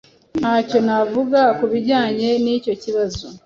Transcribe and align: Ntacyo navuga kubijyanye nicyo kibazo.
Ntacyo 0.39 0.77
navuga 0.85 1.41
kubijyanye 1.57 2.29
nicyo 2.43 2.73
kibazo. 2.81 3.25